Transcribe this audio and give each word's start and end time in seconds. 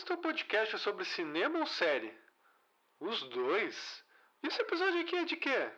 Mas 0.00 0.06
teu 0.06 0.16
podcast 0.16 0.76
é 0.76 0.78
sobre 0.78 1.04
cinema 1.04 1.58
ou 1.58 1.66
série? 1.66 2.10
Os 2.98 3.20
dois? 3.28 4.02
Esse 4.42 4.62
episódio 4.62 4.98
aqui 4.98 5.14
é 5.14 5.24
de 5.26 5.36
quê? 5.36 5.68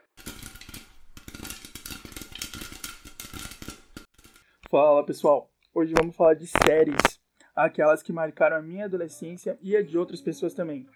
Fala 4.70 5.04
pessoal, 5.04 5.50
hoje 5.74 5.92
vamos 5.98 6.14
falar 6.14 6.34
de 6.34 6.46
séries, 6.46 7.20
aquelas 7.56 8.00
que 8.00 8.12
marcaram 8.12 8.58
a 8.58 8.62
minha 8.62 8.84
adolescência 8.84 9.58
e 9.60 9.76
a 9.76 9.82
de 9.82 9.98
outras 9.98 10.20
pessoas 10.20 10.54
também. 10.54 10.86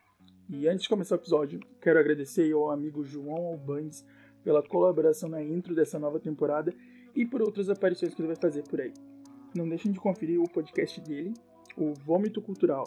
E 0.48 0.68
antes 0.68 0.84
de 0.84 0.88
começar 0.88 1.16
o 1.16 1.18
episódio, 1.18 1.58
quero 1.82 1.98
agradecer 1.98 2.52
ao 2.52 2.70
amigo 2.70 3.02
João 3.02 3.44
Albandes 3.44 4.06
pela 4.44 4.62
colaboração 4.62 5.28
na 5.28 5.42
intro 5.42 5.74
dessa 5.74 5.98
nova 5.98 6.20
temporada 6.20 6.72
e 7.12 7.26
por 7.26 7.42
outras 7.42 7.68
aparições 7.68 8.14
que 8.14 8.20
ele 8.20 8.28
vai 8.28 8.40
fazer 8.40 8.62
por 8.68 8.80
aí. 8.80 8.94
Não 9.52 9.68
deixem 9.68 9.90
de 9.90 9.98
conferir 9.98 10.40
o 10.40 10.48
podcast 10.48 11.00
dele, 11.00 11.34
o 11.76 11.92
Vômito 11.94 12.40
Cultural. 12.40 12.84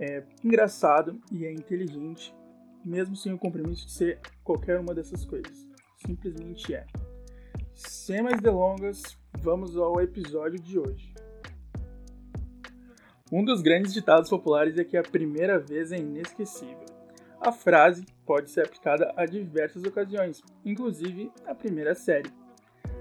É 0.00 0.22
engraçado 0.44 1.20
e 1.32 1.44
é 1.44 1.52
inteligente, 1.52 2.34
mesmo 2.84 3.16
sem 3.16 3.32
o 3.32 3.38
compromisso 3.38 3.86
de 3.86 3.92
ser 3.92 4.20
qualquer 4.44 4.78
uma 4.78 4.94
dessas 4.94 5.24
coisas. 5.24 5.66
Simplesmente 6.06 6.74
é. 6.74 6.86
Sem 7.74 8.22
mais 8.22 8.40
delongas, 8.40 9.02
vamos 9.38 9.76
ao 9.76 10.00
episódio 10.00 10.60
de 10.60 10.78
hoje. 10.78 11.12
Um 13.30 13.44
dos 13.44 13.60
grandes 13.60 13.92
ditados 13.92 14.30
populares 14.30 14.78
é 14.78 14.84
que 14.84 14.96
a 14.96 15.02
primeira 15.02 15.58
vez 15.58 15.92
é 15.92 15.98
inesquecível. 15.98 16.86
A 17.40 17.52
frase 17.52 18.04
pode 18.24 18.50
ser 18.50 18.64
aplicada 18.64 19.12
a 19.16 19.26
diversas 19.26 19.84
ocasiões, 19.84 20.42
inclusive 20.64 21.30
a 21.46 21.54
primeira 21.54 21.94
série. 21.94 22.30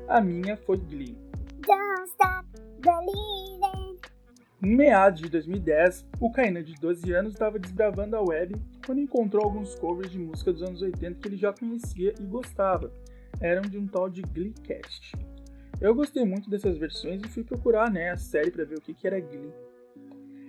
A 0.07 0.21
minha 0.21 0.57
foi 0.57 0.77
Glee. 0.77 1.17
Don't 1.65 2.09
stop 2.09 2.47
believing. 2.81 3.36
Em 4.61 4.75
meados 4.75 5.21
de 5.21 5.29
2010, 5.29 6.07
o 6.19 6.31
Kaina, 6.31 6.63
de 6.63 6.73
12 6.73 7.11
anos, 7.13 7.33
estava 7.33 7.59
desbravando 7.59 8.15
a 8.15 8.21
web 8.21 8.55
quando 8.83 8.99
encontrou 8.99 9.43
alguns 9.43 9.75
covers 9.75 10.09
de 10.09 10.17
música 10.17 10.51
dos 10.51 10.63
anos 10.63 10.81
80 10.81 11.19
que 11.19 11.27
ele 11.27 11.37
já 11.37 11.53
conhecia 11.53 12.15
e 12.19 12.23
gostava. 12.23 12.91
Eram 13.39 13.61
de 13.61 13.77
um 13.77 13.85
tal 13.85 14.09
de 14.09 14.23
Gleecast. 14.23 15.15
Eu 15.79 15.93
gostei 15.93 16.25
muito 16.25 16.49
dessas 16.49 16.75
versões 16.75 17.21
e 17.21 17.27
fui 17.27 17.43
procurar 17.43 17.91
né, 17.91 18.09
a 18.09 18.17
série 18.17 18.49
para 18.49 18.65
ver 18.65 18.79
o 18.79 18.81
que, 18.81 18.95
que 18.95 19.05
era 19.05 19.19
Glee. 19.19 19.53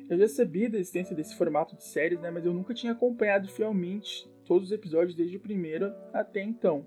Eu 0.09 0.17
já 0.17 0.27
sabia 0.27 0.71
da 0.71 0.79
existência 0.79 1.15
desse 1.15 1.37
formato 1.37 1.77
de 1.77 1.85
séries, 1.85 2.19
né, 2.19 2.31
mas 2.31 2.47
eu 2.47 2.55
nunca 2.55 2.73
tinha 2.73 2.93
acompanhado 2.93 3.47
fielmente 3.49 4.27
todos 4.47 4.69
os 4.69 4.73
episódios 4.73 5.15
desde 5.15 5.37
o 5.37 5.41
primeiro 5.41 5.93
até 6.15 6.43
então. 6.43 6.87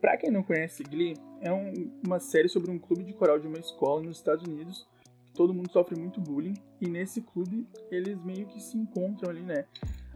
Para 0.00 0.16
quem 0.16 0.30
não 0.30 0.42
conhece 0.42 0.82
Glee, 0.82 1.14
é 1.42 1.52
um, 1.52 1.92
uma 2.06 2.18
série 2.18 2.48
sobre 2.48 2.70
um 2.70 2.78
clube 2.78 3.04
de 3.04 3.12
coral 3.12 3.38
de 3.38 3.46
uma 3.46 3.58
escola 3.58 4.00
nos 4.00 4.16
Estados 4.16 4.46
Unidos. 4.46 4.88
Todo 5.36 5.52
mundo 5.52 5.70
sofre 5.70 5.98
muito 5.98 6.20
bullying 6.20 6.54
e 6.80 6.88
nesse 6.88 7.20
clube 7.20 7.68
eles 7.90 8.18
meio 8.24 8.46
que 8.46 8.58
se 8.58 8.76
encontram 8.76 9.30
ali, 9.30 9.42
né? 9.42 9.66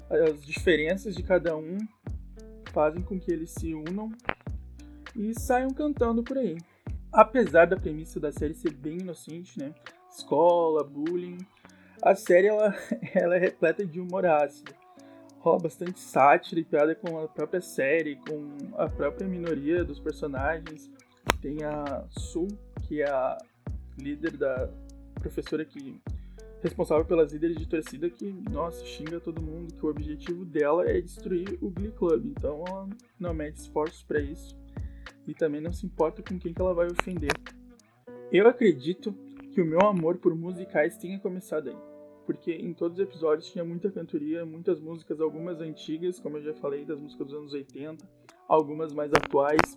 As 0.08 0.42
diferenças 0.44 1.14
de 1.14 1.22
cada 1.22 1.56
um 1.56 1.76
fazem 2.72 3.02
com 3.02 3.18
que 3.18 3.30
eles 3.30 3.50
se 3.50 3.74
unam 3.74 4.10
e 5.14 5.38
saiam 5.38 5.70
cantando 5.70 6.22
por 6.22 6.38
aí. 6.38 6.56
Apesar 7.12 7.66
da 7.66 7.76
premissa 7.76 8.18
da 8.18 8.32
série 8.32 8.54
ser 8.54 8.72
bem 8.72 8.98
inocente, 8.98 9.58
né? 9.58 9.74
Escola, 10.08 10.82
bullying, 10.82 11.38
a 12.02 12.14
série 12.14 12.46
ela, 12.46 12.74
ela 13.14 13.36
é 13.36 13.38
repleta 13.38 13.84
de 13.84 14.00
humor 14.00 14.24
ácido. 14.24 14.72
Rola 15.38 15.58
bastante 15.58 16.00
sátira 16.00 16.60
e 16.60 16.64
piada 16.64 16.94
com 16.94 17.18
a 17.18 17.28
própria 17.28 17.60
série, 17.60 18.16
com 18.16 18.56
a 18.76 18.88
própria 18.88 19.26
minoria 19.26 19.84
dos 19.84 20.00
personagens. 20.00 20.91
Tem 21.41 21.62
a 21.62 22.04
Su, 22.10 22.46
que 22.82 23.02
é 23.02 23.10
a 23.10 23.38
líder 23.98 24.36
da 24.36 24.70
professora 25.20 25.64
que 25.64 26.00
responsável 26.62 27.04
pelas 27.04 27.32
líderes 27.32 27.56
de 27.56 27.66
torcida 27.66 28.10
que, 28.10 28.32
nossa, 28.50 28.84
xinga 28.84 29.20
todo 29.20 29.40
mundo, 29.40 29.74
que 29.74 29.84
o 29.84 29.88
objetivo 29.88 30.44
dela 30.44 30.88
é 30.88 31.00
destruir 31.00 31.58
o 31.60 31.70
Glee 31.70 31.92
Club. 31.92 32.26
Então 32.26 32.64
ela 32.66 32.88
não 33.18 33.32
mete 33.32 33.56
esforços 33.56 34.02
para 34.02 34.20
isso 34.20 34.58
e 35.26 35.34
também 35.34 35.60
não 35.60 35.72
se 35.72 35.86
importa 35.86 36.22
com 36.22 36.38
quem 36.38 36.53
que 36.53 36.60
ela 36.60 36.75
vai 36.75 36.88
ofender. 36.88 37.32
Eu 38.32 38.48
acredito 38.48 39.12
que 39.53 39.60
o 39.60 39.66
meu 39.66 39.80
amor 39.80 40.19
por 40.19 40.34
musicais 40.34 40.97
tenha 40.97 41.19
começado 41.19 41.69
aí 41.69 41.91
porque 42.30 42.53
em 42.53 42.72
todos 42.72 42.97
os 42.97 43.03
episódios 43.03 43.50
tinha 43.50 43.64
muita 43.64 43.91
cantoria, 43.91 44.47
muitas 44.47 44.78
músicas, 44.78 45.20
algumas 45.20 45.60
antigas, 45.60 46.20
como 46.20 46.36
eu 46.36 46.42
já 46.44 46.54
falei, 46.54 46.84
das 46.84 46.97
músicas 46.97 47.26
dos 47.26 47.36
anos 47.36 47.53
80, 47.53 48.09
algumas 48.47 48.92
mais 48.92 49.12
atuais. 49.12 49.76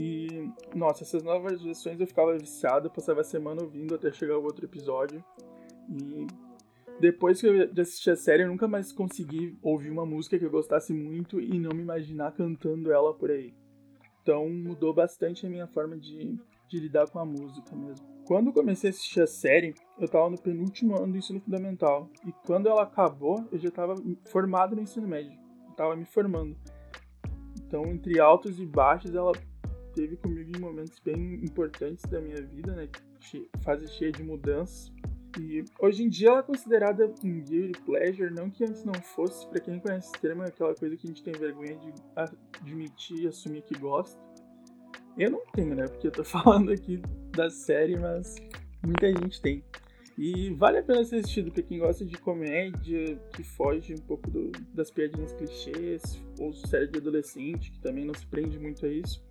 E, 0.00 0.50
nossa, 0.74 1.04
essas 1.04 1.22
novas 1.22 1.60
versões 1.60 2.00
eu 2.00 2.06
ficava 2.06 2.36
viciado, 2.38 2.90
passava 2.90 3.20
a 3.20 3.24
semana 3.24 3.62
ouvindo 3.62 3.94
até 3.94 4.10
chegar 4.10 4.38
o 4.38 4.42
outro 4.42 4.64
episódio. 4.64 5.22
E 5.90 6.26
depois 6.98 7.38
que 7.38 7.46
eu 7.46 7.70
assisti 7.78 8.10
a 8.10 8.16
série, 8.16 8.44
eu 8.44 8.48
nunca 8.48 8.66
mais 8.66 8.92
consegui 8.92 9.58
ouvir 9.62 9.90
uma 9.90 10.06
música 10.06 10.38
que 10.38 10.44
eu 10.44 10.50
gostasse 10.50 10.94
muito 10.94 11.38
e 11.38 11.58
não 11.58 11.76
me 11.76 11.82
imaginar 11.82 12.32
cantando 12.32 12.90
ela 12.90 13.12
por 13.12 13.30
aí. 13.30 13.52
Então 14.22 14.48
mudou 14.48 14.94
bastante 14.94 15.46
a 15.46 15.50
minha 15.50 15.66
forma 15.66 15.98
de, 15.98 16.38
de 16.66 16.78
lidar 16.78 17.06
com 17.10 17.18
a 17.18 17.24
música 17.24 17.76
mesmo. 17.76 18.06
Quando 18.24 18.54
comecei 18.54 18.88
a 18.88 18.92
assistir 18.92 19.20
a 19.20 19.26
série, 19.26 19.74
eu 19.98 20.06
estava 20.06 20.30
no 20.30 20.40
penúltimo 20.40 20.96
ano 20.96 21.12
do 21.12 21.18
ensino 21.18 21.40
fundamental. 21.40 22.08
E 22.26 22.32
quando 22.46 22.68
ela 22.68 22.84
acabou, 22.84 23.46
eu 23.52 23.58
já 23.58 23.68
estava 23.68 23.94
formado 24.30 24.74
no 24.74 24.80
ensino 24.80 25.06
médio. 25.06 25.38
Estava 25.68 25.94
me 25.94 26.06
formando. 26.06 26.56
Então, 27.66 27.84
entre 27.86 28.18
altos 28.18 28.58
e 28.60 28.66
baixos, 28.66 29.14
ela 29.14 29.32
teve 29.90 30.16
comigo 30.16 30.50
em 30.56 30.60
momentos 30.60 30.98
bem 31.00 31.34
importantes 31.44 32.04
da 32.06 32.20
minha 32.20 32.42
vida, 32.42 32.74
né? 32.74 32.88
Fase 33.62 33.86
cheia 33.88 34.12
de 34.12 34.22
mudanças. 34.22 34.92
E 35.38 35.64
hoje 35.78 36.02
em 36.02 36.08
dia 36.08 36.28
ela 36.28 36.40
é 36.40 36.42
considerada 36.42 37.06
um 37.24 37.40
guilty 37.40 37.80
pleasure, 37.82 38.34
não 38.34 38.50
que 38.50 38.64
antes 38.64 38.84
não 38.84 38.94
fosse, 38.94 39.46
para 39.48 39.60
quem 39.60 39.78
conhece 39.78 40.08
esse 40.08 40.20
termo, 40.20 40.42
é 40.42 40.48
aquela 40.48 40.74
coisa 40.74 40.96
que 40.96 41.06
a 41.06 41.08
gente 41.08 41.22
tem 41.22 41.32
vergonha 41.32 41.76
de 41.76 41.92
admitir 42.60 43.28
assumir 43.28 43.62
que 43.62 43.78
gosta. 43.78 44.20
Eu 45.16 45.30
não 45.30 45.42
tenho, 45.52 45.74
né? 45.74 45.86
Porque 45.86 46.08
eu 46.08 46.12
tô 46.12 46.24
falando 46.24 46.72
aqui 46.72 47.00
da 47.36 47.48
série, 47.48 47.96
mas 47.96 48.36
muita 48.82 49.06
gente 49.08 49.40
tem. 49.40 49.62
E 50.18 50.50
vale 50.50 50.78
a 50.78 50.82
pena 50.82 51.02
ser 51.04 51.16
assistido 51.16 51.50
pra 51.50 51.62
quem 51.62 51.78
gosta 51.78 52.04
de 52.04 52.18
comédia, 52.18 53.16
que 53.32 53.42
foge 53.42 53.94
um 53.94 54.02
pouco 54.02 54.30
do, 54.30 54.50
das 54.74 54.90
piadinhas 54.90 55.32
clichês, 55.32 56.20
ou 56.38 56.52
série 56.52 56.88
de 56.88 56.98
adolescente, 56.98 57.70
que 57.70 57.80
também 57.80 58.04
não 58.04 58.12
se 58.12 58.26
prende 58.26 58.58
muito 58.58 58.84
a 58.84 58.88
isso. 58.88 59.24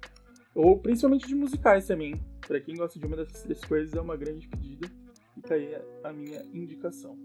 Ou 0.60 0.78
principalmente 0.78 1.26
de 1.26 1.34
musicais 1.34 1.88
também. 1.88 2.20
Para 2.46 2.60
quem 2.60 2.76
gosta 2.76 3.00
de 3.00 3.06
uma 3.06 3.16
dessas 3.16 3.44
três 3.44 3.64
coisas, 3.64 3.96
é 3.96 4.02
uma 4.02 4.18
grande 4.18 4.46
pedida. 4.46 4.92
Fica 5.34 5.54
aí 5.54 5.74
a 6.04 6.12
minha 6.12 6.44
indicação. 6.54 7.18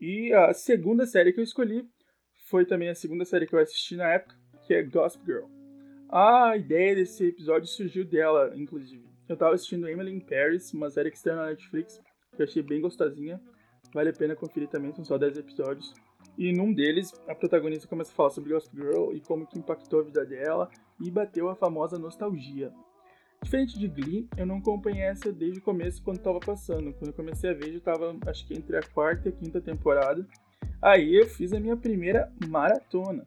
E 0.00 0.32
a 0.32 0.54
segunda 0.54 1.04
série 1.04 1.34
que 1.34 1.40
eu 1.40 1.44
escolhi 1.44 1.86
foi 2.46 2.64
também 2.64 2.88
a 2.88 2.94
segunda 2.94 3.26
série 3.26 3.46
que 3.46 3.54
eu 3.54 3.58
assisti 3.58 3.94
na 3.94 4.08
época, 4.08 4.34
que 4.66 4.72
é 4.72 4.82
Gossip 4.82 5.22
Girl. 5.26 5.48
A 6.08 6.56
ideia 6.56 6.94
desse 6.94 7.26
episódio 7.26 7.68
surgiu 7.68 8.06
dela, 8.06 8.54
inclusive. 8.56 9.06
Eu 9.28 9.36
tava 9.36 9.54
assistindo 9.54 9.86
Emily 9.86 10.14
in 10.14 10.20
Paris, 10.20 10.72
uma 10.72 10.88
série 10.88 11.10
que 11.10 11.18
está 11.18 11.36
na 11.36 11.48
Netflix, 11.48 12.00
que 12.34 12.40
eu 12.40 12.46
achei 12.46 12.62
bem 12.62 12.80
gostosinha. 12.80 13.38
Vale 13.92 14.08
a 14.08 14.14
pena 14.14 14.34
conferir 14.34 14.70
também, 14.70 14.94
são 14.94 15.04
só 15.04 15.18
10 15.18 15.36
episódios. 15.36 15.92
E 16.38 16.52
num 16.52 16.72
deles, 16.72 17.12
a 17.26 17.34
protagonista 17.34 17.88
começa 17.88 18.12
a 18.12 18.14
falar 18.14 18.30
sobre 18.30 18.54
Gossip 18.54 18.76
Girl 18.76 19.12
e 19.12 19.20
como 19.20 19.44
que 19.44 19.58
impactou 19.58 19.98
a 19.98 20.04
vida 20.04 20.24
dela 20.24 20.70
e 21.00 21.10
bateu 21.10 21.48
a 21.48 21.56
famosa 21.56 21.98
nostalgia. 21.98 22.72
Diferente 23.42 23.76
de 23.76 23.88
Glee, 23.88 24.28
eu 24.36 24.46
não 24.46 24.58
acompanhei 24.58 25.02
essa 25.02 25.32
desde 25.32 25.58
o 25.58 25.62
começo 25.62 26.00
quando 26.00 26.18
estava 26.18 26.38
passando. 26.38 26.92
Quando 26.92 27.08
eu 27.08 27.12
comecei 27.12 27.50
a 27.50 27.54
ver, 27.54 27.72
já 27.72 27.78
estava 27.78 28.16
acho 28.26 28.46
que 28.46 28.54
entre 28.54 28.76
a 28.76 28.82
quarta 28.82 29.28
e 29.28 29.32
a 29.32 29.34
quinta 29.34 29.60
temporada. 29.60 30.24
Aí 30.80 31.16
eu 31.16 31.26
fiz 31.26 31.52
a 31.52 31.58
minha 31.58 31.76
primeira 31.76 32.32
maratona. 32.48 33.26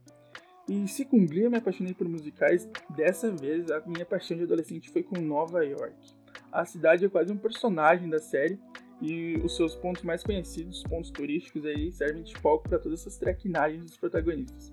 E 0.70 0.88
se 0.88 1.04
com 1.04 1.26
Glee 1.26 1.44
eu 1.44 1.52
me 1.52 1.58
apaixonei 1.58 1.94
por 1.94 2.08
musicais, 2.08 2.70
dessa 2.90 3.30
vez 3.30 3.70
a 3.72 3.82
minha 3.86 4.06
paixão 4.06 4.38
de 4.38 4.44
adolescente 4.44 4.90
foi 4.90 5.04
com 5.04 5.20
Nova 5.20 5.66
York. 5.66 6.14
A 6.50 6.64
cidade 6.64 7.04
é 7.04 7.10
quase 7.10 7.32
um 7.32 7.38
personagem 7.38 8.10
da 8.10 8.20
série 8.20 8.58
e 9.02 9.36
os 9.44 9.56
seus 9.56 9.76
pontos 9.76 10.04
mais 10.04 10.24
conhecidos, 10.24 10.84
pontos 10.84 11.10
turísticos 11.10 11.66
aí, 11.66 11.92
servem 11.92 12.24
de 12.24 12.38
palco 12.40 12.70
para 12.70 12.80
todas 12.80 13.02
essas 13.02 13.18
traquinagens 13.18 13.84
dos 13.84 13.98
protagonistas. 13.98 14.72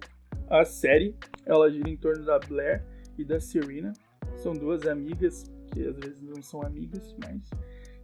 A 0.49 0.65
série, 0.65 1.15
ela 1.47 1.71
gira 1.71 1.89
em 1.89 1.97
torno 1.97 2.25
da 2.25 2.39
Blair 2.39 2.85
e 3.17 3.25
da 3.25 3.41
Serena, 3.41 3.93
são 4.37 4.53
duas 4.53 4.87
amigas, 4.87 5.45
que 5.73 5.87
às 5.87 5.97
vezes 5.97 6.23
não 6.23 6.43
são 6.43 6.63
amigas, 6.63 7.15
mas 7.23 7.51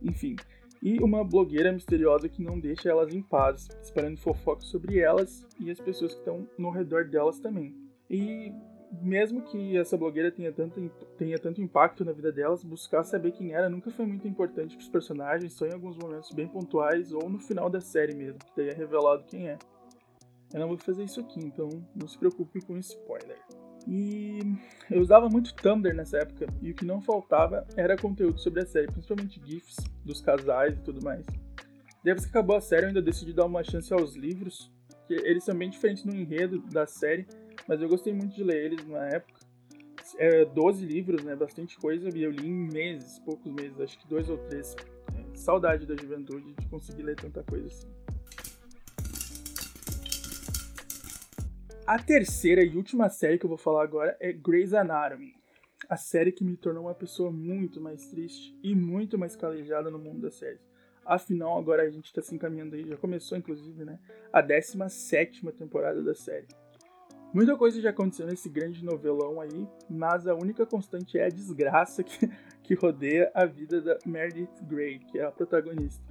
enfim, 0.02 0.36
e 0.82 0.98
uma 0.98 1.24
blogueira 1.24 1.72
misteriosa 1.72 2.28
que 2.28 2.42
não 2.42 2.60
deixa 2.60 2.90
elas 2.90 3.14
em 3.14 3.22
paz, 3.22 3.68
esperando 3.82 4.18
fofocas 4.18 4.66
sobre 4.66 4.98
elas 4.98 5.46
e 5.58 5.70
as 5.70 5.80
pessoas 5.80 6.12
que 6.12 6.18
estão 6.18 6.46
no 6.58 6.70
redor 6.70 7.06
delas 7.06 7.40
também. 7.40 7.74
E 8.10 8.52
mesmo 9.02 9.42
que 9.42 9.76
essa 9.76 9.96
blogueira 9.96 10.30
tenha 10.30 10.52
tanto, 10.52 10.90
tenha 11.16 11.38
tanto 11.38 11.60
impacto 11.60 12.04
na 12.04 12.12
vida 12.12 12.32
delas, 12.32 12.64
buscar 12.64 13.04
saber 13.04 13.32
quem 13.32 13.52
era 13.52 13.68
nunca 13.68 13.90
foi 13.90 14.06
muito 14.06 14.26
importante 14.26 14.76
para 14.76 14.82
os 14.82 14.88
personagens, 14.88 15.52
só 15.52 15.66
em 15.66 15.72
alguns 15.72 15.96
momentos 15.96 16.30
bem 16.32 16.48
pontuais 16.48 17.12
ou 17.12 17.28
no 17.28 17.38
final 17.38 17.68
da 17.68 17.80
série 17.80 18.14
mesmo, 18.14 18.38
que 18.38 18.52
daí 18.56 18.68
é 18.68 18.74
revelado 18.74 19.24
quem 19.24 19.48
é. 19.48 19.58
Eu 20.52 20.60
não 20.60 20.68
vou 20.68 20.78
fazer 20.78 21.04
isso 21.04 21.20
aqui, 21.20 21.40
então 21.40 21.68
não 21.94 22.06
se 22.06 22.18
preocupe 22.18 22.60
com 22.60 22.76
spoiler. 22.78 23.38
E 23.86 24.38
eu 24.90 25.00
usava 25.00 25.28
muito 25.28 25.54
Tumblr 25.54 25.94
nessa 25.94 26.18
época, 26.18 26.46
e 26.62 26.70
o 26.70 26.74
que 26.74 26.84
não 26.84 27.02
faltava 27.02 27.66
era 27.76 27.96
conteúdo 27.96 28.38
sobre 28.38 28.62
a 28.62 28.66
série, 28.66 28.86
principalmente 28.86 29.40
GIFs 29.44 29.76
dos 30.04 30.20
casais 30.20 30.78
e 30.78 30.80
tudo 30.82 31.04
mais. 31.04 31.26
Depois 32.02 32.24
que 32.24 32.30
acabou 32.30 32.56
a 32.56 32.60
série, 32.60 32.84
eu 32.84 32.88
ainda 32.88 33.02
decidi 33.02 33.32
dar 33.32 33.46
uma 33.46 33.64
chance 33.64 33.92
aos 33.92 34.14
livros, 34.14 34.70
que 35.06 35.14
eles 35.14 35.44
são 35.44 35.56
bem 35.56 35.68
diferentes 35.68 36.04
no 36.04 36.14
enredo 36.14 36.60
da 36.70 36.86
série, 36.86 37.26
mas 37.66 37.80
eu 37.80 37.88
gostei 37.88 38.12
muito 38.12 38.34
de 38.34 38.42
ler 38.42 38.64
eles 38.66 38.86
na 38.86 39.06
época. 39.08 39.40
É, 40.18 40.44
12 40.44 40.84
livros, 40.84 41.24
né? 41.24 41.34
Bastante 41.34 41.76
coisa, 41.76 42.08
e 42.16 42.22
eu 42.22 42.30
li 42.30 42.46
em 42.46 42.68
meses, 42.68 43.18
poucos 43.20 43.50
meses, 43.52 43.80
acho 43.80 43.98
que 43.98 44.06
dois 44.06 44.28
ou 44.28 44.38
três. 44.38 44.76
É, 45.14 45.36
saudade 45.36 45.86
da 45.86 45.96
juventude 45.96 46.54
de 46.54 46.66
conseguir 46.68 47.02
ler 47.02 47.16
tanta 47.16 47.42
coisa 47.42 47.66
assim. 47.66 47.88
A 51.86 51.98
terceira 51.98 52.62
e 52.64 52.76
última 52.76 53.10
série 53.10 53.38
que 53.38 53.44
eu 53.44 53.48
vou 53.48 53.58
falar 53.58 53.82
agora 53.82 54.16
é 54.18 54.32
Grey's 54.32 54.72
Anatomy. 54.72 55.34
A 55.88 55.98
série 55.98 56.32
que 56.32 56.42
me 56.42 56.56
tornou 56.56 56.84
uma 56.84 56.94
pessoa 56.94 57.30
muito 57.30 57.78
mais 57.78 58.06
triste 58.06 58.58
e 58.62 58.74
muito 58.74 59.18
mais 59.18 59.36
calejada 59.36 59.90
no 59.90 59.98
mundo 59.98 60.22
das 60.22 60.34
séries. 60.34 60.62
Afinal, 61.04 61.58
agora 61.58 61.82
a 61.82 61.90
gente 61.90 62.06
está 62.06 62.22
se 62.22 62.34
encaminhando 62.34 62.74
aí, 62.74 62.88
já 62.88 62.96
começou 62.96 63.36
inclusive, 63.36 63.84
né? 63.84 63.98
A 64.32 64.40
17 64.40 65.44
temporada 65.52 66.02
da 66.02 66.14
série. 66.14 66.46
Muita 67.34 67.56
coisa 67.56 67.80
já 67.80 67.90
aconteceu 67.90 68.26
nesse 68.26 68.48
grande 68.48 68.84
novelão 68.84 69.40
aí, 69.40 69.68
mas 69.90 70.26
a 70.26 70.34
única 70.34 70.64
constante 70.64 71.18
é 71.18 71.26
a 71.26 71.28
desgraça 71.28 72.02
que, 72.02 72.30
que 72.62 72.74
rodeia 72.74 73.30
a 73.34 73.44
vida 73.44 73.80
da 73.82 73.98
Meredith 74.06 74.62
Grey, 74.62 75.00
que 75.00 75.18
é 75.18 75.24
a 75.24 75.32
protagonista. 75.32 76.02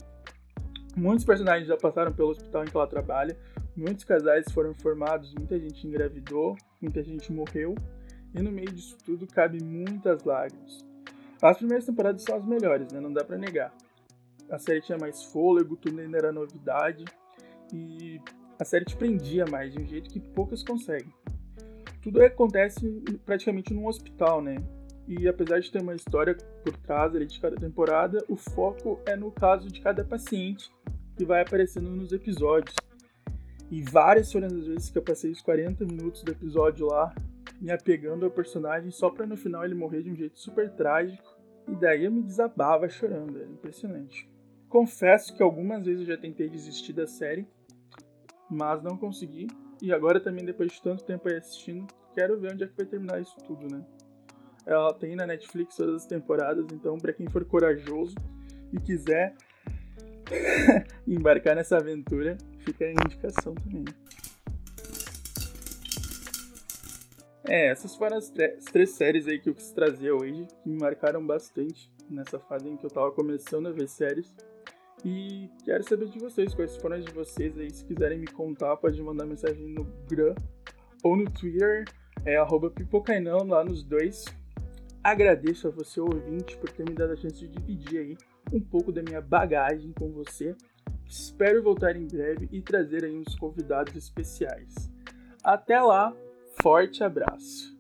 Muitos 0.96 1.26
personagens 1.26 1.68
já 1.68 1.78
passaram 1.78 2.14
pelo 2.14 2.30
hospital 2.30 2.64
em 2.64 2.68
que 2.68 2.78
ela 2.78 2.86
trabalha, 2.86 3.36
Muitos 3.76 4.04
casais 4.04 4.46
foram 4.52 4.74
formados, 4.76 5.34
muita 5.34 5.60
gente 5.60 5.88
engravidou, 5.88 6.56
muita 6.80 7.02
gente 7.02 7.34
morreu, 7.34 7.74
e 8.34 8.40
no 8.40 8.52
meio 8.52 8.72
disso 8.72 8.96
tudo 9.04 9.26
cabe 9.26 9.64
muitas 9.64 10.24
lágrimas. 10.24 10.86
As 11.42 11.58
primeiras 11.58 11.86
temporadas 11.86 12.22
são 12.22 12.38
as 12.38 12.46
melhores, 12.46 12.92
né? 12.94 13.00
Não 13.00 13.12
dá 13.12 13.24
para 13.24 13.36
negar. 13.36 13.74
A 14.50 14.60
série 14.60 14.80
tinha 14.82 14.98
mais 14.98 15.24
fôlego, 15.24 15.76
tudo 15.76 16.00
ainda 16.00 16.18
era 16.20 16.32
novidade, 16.32 17.04
e 17.74 18.22
a 18.60 18.66
série 18.66 18.86
te 18.86 18.96
prendia 18.96 19.46
mais 19.46 19.74
de 19.74 19.82
um 19.82 19.86
jeito 19.86 20.10
que 20.10 20.20
poucas 20.20 20.64
conseguem. 20.64 21.14
Tudo 22.02 22.22
acontece 22.22 23.02
praticamente 23.26 23.74
num 23.74 23.88
hospital, 23.88 24.42
né? 24.42 24.56
E 25.08 25.28
apesar 25.28 25.60
de 25.60 25.72
ter 25.72 25.82
uma 25.82 25.96
história 25.96 26.36
por 26.64 26.76
trás 26.78 27.16
ali 27.16 27.26
de 27.26 27.40
cada 27.40 27.56
temporada, 27.56 28.24
o 28.28 28.36
foco 28.36 29.00
é 29.06 29.16
no 29.16 29.32
caso 29.32 29.70
de 29.70 29.82
cada 29.82 30.04
paciente 30.04 30.72
que 31.16 31.26
vai 31.26 31.42
aparecendo 31.42 31.90
nos 31.90 32.12
episódios. 32.12 32.76
E 33.70 33.82
várias 33.82 34.32
foram 34.32 34.48
as 34.48 34.68
vezes 34.68 34.90
que 34.90 34.98
eu 34.98 35.02
passei 35.02 35.32
os 35.32 35.42
40 35.42 35.86
minutos 35.86 36.24
do 36.24 36.32
episódio 36.32 36.88
lá, 36.88 37.14
me 37.60 37.72
apegando 37.72 38.26
ao 38.26 38.32
personagem, 38.32 38.92
só 38.92 39.10
pra 39.10 39.26
no 39.26 39.36
final 39.36 39.66
ele 39.66 39.76
morrer 39.76 40.04
de 40.04 40.12
um 40.12 40.16
jeito 40.16 40.38
super 40.38 40.70
trágico. 40.72 41.34
E 41.68 41.76
daí 41.76 42.06
eu 42.06 42.12
me 42.12 42.22
desabava 42.22 42.90
chorando, 42.90 43.42
é 43.42 43.46
impressionante. 43.46 44.30
Confesso 44.68 45.36
que 45.36 45.42
algumas 45.42 45.86
vezes 45.86 46.02
eu 46.02 46.16
já 46.16 46.22
tentei 46.22 46.50
desistir 46.50 46.94
da 46.94 47.08
série, 47.08 47.48
mas 48.54 48.82
não 48.84 48.98
consegui. 48.98 49.48
E 49.82 49.92
agora 49.92 50.20
também, 50.20 50.46
depois 50.46 50.72
de 50.72 50.82
tanto 50.82 51.04
tempo 51.04 51.28
aí 51.28 51.36
assistindo, 51.36 51.88
quero 52.14 52.40
ver 52.40 52.54
onde 52.54 52.64
é 52.64 52.68
que 52.68 52.78
vai 52.78 52.86
terminar 52.86 53.22
isso 53.22 53.36
tudo, 53.46 53.68
né? 53.68 53.84
Ela 54.66 54.94
tem 54.94 55.16
na 55.16 55.28
Netflix 55.28 55.76
todas 55.76 55.96
as 55.96 56.06
temporadas, 56.06 56.66
então 56.72 56.98
para 56.98 57.12
quem 57.12 57.28
for 57.28 57.44
corajoso 57.44 58.16
e 58.72 58.80
quiser 58.80 59.36
embarcar 61.06 61.56
nessa 61.56 61.78
aventura, 61.78 62.38
fica 62.60 62.86
a 62.86 62.92
indicação 62.92 63.54
também. 63.56 63.84
É, 67.46 67.68
essas 67.72 67.94
foram 67.96 68.18
as, 68.18 68.32
as, 68.32 68.66
três 68.66 68.92
séries 68.92 69.28
aí 69.28 69.38
que 69.38 69.50
eu 69.50 69.54
quis 69.54 69.72
trazer 69.72 70.12
hoje, 70.12 70.48
que 70.64 70.70
me 70.70 70.80
marcaram 70.80 71.26
bastante 71.26 71.92
nessa 72.10 72.40
fase 72.40 72.70
em 72.70 72.78
que 72.78 72.86
eu 72.86 72.90
tava 72.90 73.12
começando 73.12 73.68
a 73.68 73.72
ver 73.72 73.88
séries. 73.90 74.34
E 75.04 75.50
quero 75.66 75.84
saber 75.84 76.08
de 76.08 76.20
vocês, 76.20 76.54
quais 76.54 76.78
foram 76.78 76.98
as 76.98 77.06
de 77.06 77.12
vocês 77.12 77.58
aí. 77.58 77.70
Se 77.70 77.84
quiserem 77.86 78.20
me 78.20 78.28
contar, 78.28 78.78
pode 78.78 79.02
mandar 79.02 79.26
mensagem 79.26 79.68
no 79.70 79.84
Gram 80.08 80.36
ou 81.04 81.18
no 81.18 81.30
Twitter, 81.30 81.86
é 82.26 82.38
pipocainão 82.70 83.46
lá 83.46 83.64
nos 83.64 83.84
dois. 83.84 84.26
Agradeço 85.04 85.68
a 85.68 85.72
você, 85.72 86.00
ouvinte, 86.00 86.58
por 86.58 86.70
ter 86.70 86.88
me 86.88 86.96
dado 86.96 87.12
a 87.12 87.16
chance 87.18 87.38
de 87.38 87.48
dividir 87.50 88.00
aí 88.00 88.18
um 88.54 88.62
pouco 88.62 88.92
da 88.92 89.04
minha 89.04 89.20
bagagem 89.20 89.92
com 89.92 90.10
você. 90.12 90.56
Espero 91.06 91.62
voltar 91.62 91.98
em 91.98 92.08
breve 92.08 92.48
e 92.52 92.62
trazer 92.62 93.04
aí 93.04 93.18
uns 93.18 93.36
convidados 93.36 93.96
especiais. 93.96 94.90
Até 95.44 95.82
lá, 95.82 96.16
forte 96.62 97.04
abraço! 97.04 97.73